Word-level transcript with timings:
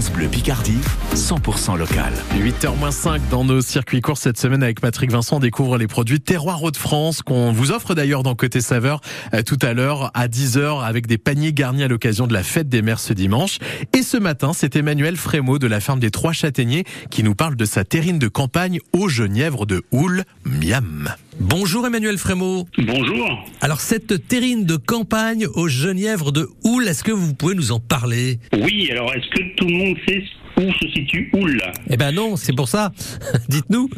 France 0.00 0.12
Bleu 0.12 0.28
Picardie, 0.28 0.78
100% 1.14 1.76
local. 1.76 2.14
8h-5 2.34 3.20
dans 3.30 3.44
nos 3.44 3.60
circuits 3.60 4.00
courts 4.00 4.16
cette 4.16 4.38
semaine 4.38 4.62
avec 4.62 4.80
Patrick 4.80 5.10
Vincent, 5.10 5.36
on 5.36 5.40
découvre 5.40 5.76
les 5.76 5.88
produits 5.88 6.20
Terroir 6.20 6.62
Hauts-de-France 6.62 7.20
qu'on 7.20 7.52
vous 7.52 7.70
offre 7.70 7.94
d'ailleurs 7.94 8.22
dans 8.22 8.34
Côté 8.34 8.62
Saveur 8.62 9.02
euh, 9.34 9.42
tout 9.42 9.58
à 9.60 9.74
l'heure 9.74 10.10
à 10.14 10.26
10h 10.26 10.82
avec 10.82 11.06
des 11.06 11.18
paniers 11.18 11.52
garnis 11.52 11.82
à 11.82 11.88
l'occasion 11.88 12.26
de 12.26 12.32
la 12.32 12.42
fête 12.42 12.70
des 12.70 12.80
mères 12.80 12.98
ce 12.98 13.12
dimanche. 13.12 13.58
Et 13.94 14.02
ce 14.02 14.16
matin, 14.16 14.52
c'est 14.54 14.74
Emmanuel 14.74 15.18
Frémaux 15.18 15.58
de 15.58 15.66
la 15.66 15.80
ferme 15.80 16.00
des 16.00 16.10
Trois 16.10 16.32
Châtaigniers 16.32 16.84
qui 17.10 17.22
nous 17.22 17.34
parle 17.34 17.56
de 17.56 17.66
sa 17.66 17.84
terrine 17.84 18.18
de 18.18 18.28
campagne 18.28 18.78
au 18.94 19.10
genièvre 19.10 19.66
de 19.66 19.82
Houle, 19.92 20.24
miam. 20.46 21.10
Bonjour 21.40 21.86
Emmanuel 21.86 22.18
Frémaux. 22.18 22.68
Bonjour. 22.76 23.48
Alors 23.62 23.80
cette 23.80 24.28
terrine 24.28 24.66
de 24.66 24.76
campagne 24.76 25.46
au 25.46 25.68
genièvre 25.68 26.32
de 26.32 26.46
Houle, 26.64 26.86
est-ce 26.86 27.02
que 27.02 27.12
vous 27.12 27.34
pouvez 27.34 27.54
nous 27.54 27.72
en 27.72 27.80
parler? 27.80 28.38
Oui, 28.52 28.90
alors 28.90 29.10
est-ce 29.14 29.26
que 29.30 29.56
tout 29.56 29.66
le 29.66 29.72
monde 29.72 29.96
sait 30.06 30.22
où 30.58 30.70
se 30.70 30.88
situe 30.90 31.30
Houle? 31.32 31.62
Ben 32.00 32.12
non, 32.12 32.34
c'est 32.36 32.56
pour 32.56 32.66
ça. 32.68 32.92
Dites-nous. 33.48 33.88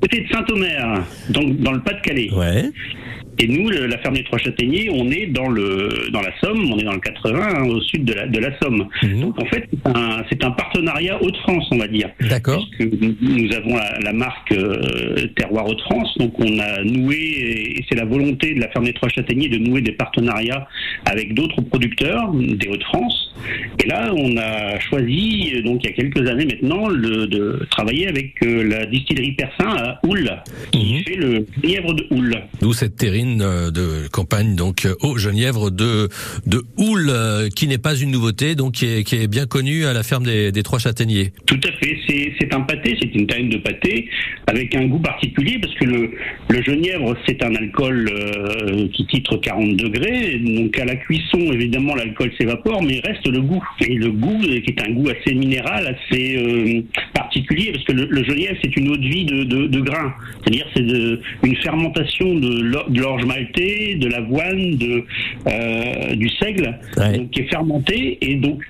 Côté 0.00 0.20
de 0.22 0.28
Saint-Omer, 0.34 1.04
donc 1.30 1.58
dans 1.60 1.72
le 1.72 1.80
Pas-de-Calais. 1.80 2.30
Ouais. 2.32 2.64
Et 3.38 3.46
nous, 3.48 3.68
le- 3.70 3.86
la 3.86 3.96
ferme 3.98 4.14
des 4.14 4.24
Trois 4.24 4.38
Châtaigniers, 4.38 4.90
on 4.92 5.10
est 5.10 5.26
dans 5.26 5.48
le 5.48 5.88
dans 6.12 6.20
la 6.20 6.32
Somme, 6.40 6.70
on 6.70 6.78
est 6.78 6.84
dans 6.84 6.92
le 6.92 7.00
80, 7.00 7.40
hein, 7.42 7.64
au 7.64 7.80
sud 7.80 8.04
de 8.04 8.12
la, 8.12 8.26
de 8.26 8.38
la 8.38 8.50
Somme. 8.60 8.86
Mhm. 9.02 9.20
Donc 9.22 9.42
en 9.42 9.46
fait, 9.46 9.68
c'est 10.30 10.44
un, 10.44 10.50
partenariat 10.50 11.20
Hauts-de-France, 11.22 11.66
on 11.72 11.78
va 11.78 11.88
dire. 11.88 12.10
D'accord. 12.28 12.66
Nous- 12.78 13.52
avons 13.56 13.76
la, 13.76 13.98
la 14.00 14.12
marque 14.12 14.52
euh, 14.52 15.26
Terroir 15.36 15.66
Hauts-de-France, 15.66 16.16
donc 16.18 16.38
on 16.38 16.58
a 16.58 16.82
noué, 16.84 17.16
et 17.78 17.84
c'est 17.88 17.96
la 17.96 18.04
volonté 18.04 18.54
de 18.54 18.60
la 18.60 18.68
ferme 18.68 18.84
des 18.84 18.92
Trois 18.92 19.08
Châtaigniers 19.08 19.48
de 19.48 19.58
nouer 19.58 19.80
des 19.80 19.92
partenariats 19.92 20.66
avec 21.06 21.32
d'autres 21.34 21.62
producteurs 21.62 22.32
des 22.34 22.68
Hauts-de-France. 22.68 23.34
Et 23.82 23.88
là, 23.88 24.12
on 24.14 24.36
a 24.36 24.78
choisi, 24.78 25.62
donc 25.64 25.80
il 25.82 25.90
y 25.90 25.92
a 25.92 25.96
quelques 25.96 26.28
années 26.28 26.44
maintenant, 26.46 26.88
le- 26.88 27.26
de 27.26 27.41
travailler 27.70 28.08
avec 28.08 28.34
euh, 28.42 28.62
la 28.64 28.86
distillerie 28.86 29.32
Persin 29.32 29.68
à 29.76 29.98
Houle, 30.04 30.30
qui 30.72 30.78
Mhm. 30.94 31.02
fait 31.04 31.16
le 31.16 31.46
lièvre 31.62 31.94
de 31.94 32.06
Houle. 32.10 32.36
D'où 32.60 32.72
cette 32.72 32.96
terrine 32.96 33.40
euh, 33.42 33.70
de 33.70 34.08
campagne 34.10 34.54
donc 34.56 34.84
euh, 34.84 34.94
au 35.00 35.16
genièvre 35.18 35.70
de 35.70 36.08
de 36.46 36.62
Houle 36.76 37.08
euh, 37.10 37.48
qui 37.54 37.66
n'est 37.68 37.78
pas 37.78 37.94
une 37.96 38.10
nouveauté 38.10 38.54
donc 38.54 38.72
qui 38.74 38.86
est, 38.86 39.04
qui 39.04 39.16
est 39.16 39.26
bien 39.28 39.46
connue 39.46 39.84
à 39.86 39.92
la 39.92 40.02
ferme 40.02 40.24
des, 40.24 40.52
des 40.52 40.62
Trois 40.62 40.78
Châtaigniers. 40.78 41.32
Tout 41.46 41.60
à 41.64 41.72
fait, 41.72 41.96
c'est 42.38 42.54
un 42.54 42.60
pâté, 42.60 42.96
c'est 43.00 43.14
une 43.14 43.26
terrine 43.26 43.48
de 43.50 43.58
pâté 43.58 44.08
avec 44.46 44.74
un 44.74 44.86
goût 44.86 44.98
particulier 44.98 45.58
parce 45.60 45.74
que 45.74 45.84
le, 45.84 46.10
le 46.48 46.62
genièvre 46.62 47.16
c'est 47.26 47.42
un 47.42 47.54
alcool 47.54 48.10
euh, 48.12 48.88
qui 48.92 49.06
titre 49.06 49.36
40 49.36 49.76
degrés, 49.76 50.38
donc 50.38 50.78
à 50.78 50.84
la 50.84 50.96
cuisson 50.96 51.38
évidemment 51.52 51.94
l'alcool 51.94 52.30
s'évapore 52.38 52.82
mais 52.82 53.00
il 53.02 53.08
reste 53.10 53.26
le 53.28 53.40
goût. 53.40 53.62
Et 53.80 53.94
le 53.94 54.10
goût 54.10 54.40
euh, 54.44 54.60
qui 54.60 54.70
est 54.70 54.80
un 54.86 54.90
goût 54.92 55.08
assez 55.08 55.34
minéral, 55.34 55.86
assez 55.96 56.36
euh, 56.36 56.82
particulier 57.32 57.72
parce 57.72 57.84
que 57.84 57.92
le, 57.92 58.06
le 58.10 58.24
genièvre 58.24 58.56
c'est 58.62 58.76
une 58.76 58.90
eau 58.90 58.96
de 58.96 59.06
vie 59.08 59.24
de, 59.24 59.44
de, 59.44 59.66
de 59.66 59.80
grains, 59.80 60.12
c'est-à-dire 60.42 60.66
c'est 60.74 60.82
une 61.48 61.56
fermentation 61.56 62.34
de 62.34 62.60
l'or- 62.62 62.90
de 62.90 63.00
l'orge 63.00 63.24
maltais, 63.24 63.96
de 63.98 64.08
l'avoine, 64.08 64.76
de, 64.76 65.04
euh, 65.46 66.14
du 66.14 66.28
seigle, 66.28 66.78
Ouais. 66.98 67.18
donc, 67.18 67.30
qui 67.30 67.40
est 67.40 67.48
fermenté 67.50 68.18
et 68.20 68.34
donc 68.36 68.62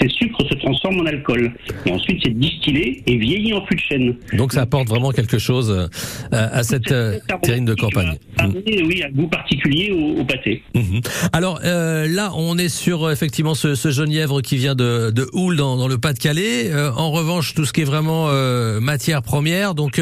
ces 0.00 0.08
sucres 0.08 0.46
se 0.48 0.54
transforment 0.56 1.00
en 1.00 1.06
alcool. 1.06 1.52
Et 1.86 1.90
ensuite, 1.92 2.20
c'est 2.22 2.38
distillé 2.38 3.02
et 3.06 3.16
vieilli 3.16 3.52
en 3.52 3.64
fût 3.66 3.74
de 3.76 3.80
chêne. 3.80 4.14
Donc 4.34 4.52
ça 4.52 4.62
apporte 4.62 4.88
vraiment 4.88 5.10
quelque 5.10 5.38
chose 5.38 5.70
euh, 5.70 5.86
à 6.30 6.62
cette 6.62 6.90
euh, 6.92 7.18
terrine 7.42 7.64
de 7.64 7.74
campagne. 7.74 8.12
Ça 8.38 8.46
Mm. 8.46 8.54
oui, 8.86 9.02
un 9.04 9.10
goût 9.10 9.28
particulier 9.28 9.92
au, 9.92 10.20
au 10.20 10.24
pâté. 10.24 10.62
Mhm. 10.74 11.00
Alors 11.32 11.60
euh, 11.64 12.06
là, 12.08 12.32
on 12.36 12.56
est 12.58 12.68
sur 12.70 13.10
effectivement 13.10 13.54
ce, 13.54 13.74
ce 13.74 13.90
genièvre 13.90 14.40
qui 14.40 14.56
vient 14.56 14.74
de, 14.74 15.10
de 15.10 15.26
Houle 15.34 15.56
dans, 15.56 15.76
dans 15.76 15.88
le 15.88 15.98
Pas-de-Calais. 15.98 16.70
Euh, 16.70 16.90
en 16.92 17.10
revanche, 17.10 17.54
tout 17.54 17.64
ce 17.64 17.72
qui 17.72 17.82
est 17.82 17.84
vraiment 17.84 18.26
euh, 18.28 18.80
matière 18.80 19.22
première, 19.22 19.74
donc 19.74 20.00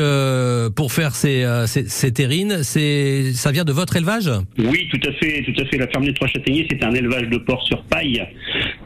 pour 0.76 0.92
faire 0.92 1.14
ces, 1.14 1.44
ces, 1.66 1.88
ces 1.88 2.12
terrines, 2.12 2.62
c'est 2.62 3.32
ça 3.34 3.50
vient 3.52 3.64
de 3.64 3.72
votre 3.72 3.96
élevage? 3.96 4.30
Oui, 4.58 4.88
tout 4.90 5.00
à 5.08 5.12
fait, 5.12 5.42
tout 5.42 5.60
à 5.60 5.64
fait. 5.66 5.78
La 5.78 5.88
ferme 5.88 6.04
des 6.04 6.14
Trois 6.14 6.28
Châtaigniers, 6.28 6.66
c'est 6.70 6.82
un 6.84 6.92
élevage 6.94 7.28
de 7.28 7.38
porcs 7.38 7.66
sur 7.66 7.82
paille. 7.84 8.22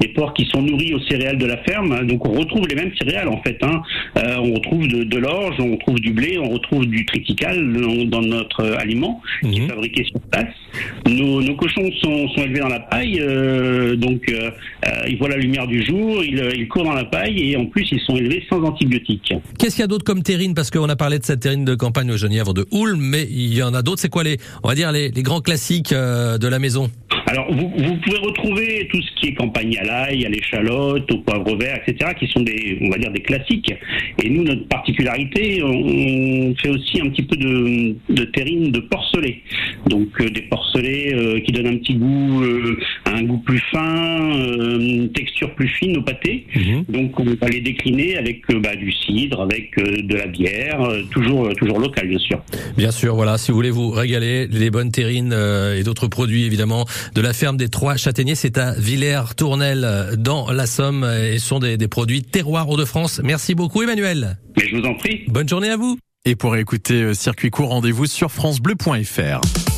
Des 0.03 0.09
porcs 0.09 0.35
qui 0.35 0.45
sont 0.53 0.63
nourris 0.63 0.93
aux 0.95 1.01
céréales 1.09 1.39
de 1.39 1.47
la 1.47 1.59
ferme. 1.59 2.05
Donc, 2.09 2.27
on 2.29 2.33
retrouve 2.33 2.67
les 2.69 2.75
mêmes 2.75 2.91
céréales, 3.01 3.29
en 3.29 3.41
fait. 3.45 3.57
Hein. 3.63 3.83
Euh, 4.19 4.37
on 4.39 4.55
retrouve 4.55 4.89
de, 4.89 5.05
de 5.05 5.19
l'orge, 5.19 5.55
on 5.61 5.73
retrouve 5.77 6.01
du 6.01 6.13
blé, 6.13 6.39
on 6.43 6.49
retrouve 6.51 6.85
du 6.87 7.07
triticale 7.07 7.73
dans, 8.09 8.21
notre 8.23 8.65
aliment 8.79 9.21
qui 9.43 9.47
Mhm. 9.61 9.65
est 9.65 9.69
fabriqué 9.69 10.05
sur 10.05 10.21
place. 10.33 10.55
Nos, 11.09 11.41
nos 11.43 11.55
cochons 11.55 11.89
sont, 12.03 12.29
sont 12.31 12.43
élevés 12.43 12.61
dans 12.61 12.69
la 12.69 12.81
paille. 12.81 13.19
euh, 13.21 13.95
donc, 13.97 14.23
euh, 14.29 14.51
ils 15.09 15.17
voient 15.19 15.29
la 15.29 15.37
lumière 15.37 15.67
du 15.69 15.85
jour, 15.85 16.25
ils, 16.25 16.43
ils 16.57 16.67
courent 16.69 16.85
dans 16.85 16.95
la 16.95 17.05
paille 17.05 17.51
et 17.53 17.57
en 17.57 17.67
plus, 17.67 17.87
ils 17.93 18.01
sont 18.01 18.17
élevés 18.17 18.43
sans 18.51 18.61
antibiotiques. 18.65 19.33
Qu'est-ce 19.59 19.77
qu'il 19.77 19.83
y 19.83 19.85
a 19.85 19.89
d'autre 19.89 20.05
comme 20.05 20.23
terrine? 20.25 20.55
Parce 20.55 20.71
qu'on 20.73 20.89
a 20.89 20.97
parlé 20.97 21.19
de 21.21 21.25
cette 21.25 21.41
terrine 21.41 21.65
de 21.65 21.75
campagne 21.75 22.11
au 22.11 22.17
Genièvre 22.17 22.55
de 22.55 22.67
Houle, 22.73 22.97
mais 22.99 23.23
il 23.31 23.55
y 23.55 23.63
en 23.63 23.75
a 23.75 23.83
d'autres. 23.83 24.01
C'est 24.01 24.09
quoi 24.09 24.25
les, 24.25 24.39
on 24.65 24.69
va 24.69 24.75
dire 24.75 24.91
les, 24.91 25.11
les 25.11 25.23
grands 25.23 25.41
classiques 25.41 25.93
de 25.93 26.49
la 26.49 26.59
maison? 26.59 26.91
Alors, 27.33 27.51
vous, 27.51 27.97
pouvez 28.05 28.19
retrouver 28.19 28.89
tout 28.91 29.01
ce 29.01 29.11
qui 29.15 29.29
est 29.29 29.33
campagne 29.33 29.75
à 29.79 29.85
l'ail, 29.85 30.27
à 30.27 30.29
l'échalote, 30.29 31.11
au 31.11 31.19
poivre 31.21 31.57
vert, 31.57 31.81
etc., 31.87 32.11
qui 32.19 32.27
sont 32.27 32.41
des, 32.41 32.77
on 32.83 32.91
va 32.91 32.99
dire, 32.99 33.11
des 33.11 33.23
classiques. 33.23 33.73
Et 34.23 34.29
nous, 34.29 34.45
notre 34.45 34.69
particularité, 34.69 35.63
on 35.63 36.55
fait 36.57 36.69
aussi 36.69 37.01
un 37.01 37.09
petit 37.09 37.23
peu 37.23 37.37
de, 37.37 38.25
terrine 38.25 38.71
de 38.71 38.81
porcelet. 38.81 39.39
Donc, 39.87 40.09
euh, 40.21 40.29
des 40.29 40.43
porcelets 40.43 41.15
euh, 41.15 41.41
qui 41.41 41.53
donnent 41.53 41.69
un 41.69 41.79
petit 41.79 41.95
goût, 41.95 42.43
euh, 42.43 42.79
un 43.07 43.23
goût 43.23 43.39
plus 43.39 43.63
fin, 43.73 44.31
une 45.03 45.13
texture 45.13 45.55
plus 45.55 45.69
fine 45.69 45.97
au 45.97 46.03
pâté. 46.03 46.47
Donc, 46.89 47.19
on 47.19 47.25
va 47.25 47.49
les 47.49 47.61
décliner 47.61 48.17
avec 48.17 48.43
euh, 48.51 48.61
bah, 48.61 48.75
du 48.77 48.93
cidre, 48.93 49.41
avec 49.43 49.77
euh, 49.79 50.03
de 50.03 50.15
la 50.15 50.27
bière, 50.27 50.81
euh, 50.83 51.03
toujours, 51.11 51.47
euh, 51.47 51.53
toujours 51.55 51.79
local, 51.79 52.09
bien 52.09 52.19
sûr. 52.19 52.43
Bien 52.77 52.91
sûr, 52.91 53.15
voilà. 53.15 53.39
Si 53.39 53.51
vous 53.51 53.57
voulez 53.57 53.71
vous 53.71 53.91
régaler, 53.91 54.47
les 54.47 54.71
bonnes 54.71 54.91
terrines 54.91 55.33
euh, 55.33 55.79
et 55.79 55.83
d'autres 55.83 56.09
produits 56.09 56.45
évidemment 56.45 56.87
de 57.15 57.21
la 57.21 57.33
ferme 57.33 57.57
des 57.57 57.69
Trois 57.69 57.97
Châtaigniers, 57.97 58.35
c'est 58.35 58.59
à 58.59 58.73
Villers-Tournel 58.79 59.85
euh, 59.85 60.17
dans 60.17 60.51
la 60.51 60.67
Somme 60.67 61.05
et 61.05 61.39
ce 61.39 61.47
sont 61.47 61.59
des, 61.59 61.77
des 61.77 61.89
produits 61.89 62.23
terroirs 62.23 62.69
Hauts-de-France. 62.69 63.21
Merci 63.25 63.55
beaucoup 63.55 63.83
Emmanuel. 63.83 64.39
Mais 64.57 64.69
je 64.69 64.77
vous 64.77 64.85
en 64.85 64.95
prie. 64.95 65.23
Bonne 65.29 65.49
journée 65.49 65.71
à 65.71 65.77
vous. 65.77 65.99
Et 66.25 66.37
pour 66.37 66.57
écouter 66.57 67.15
Circuit 67.15 67.51
Court, 67.51 67.71
rendez-vous 67.71 68.07
sur 68.07 68.31
francebleu.fr. 68.31 69.72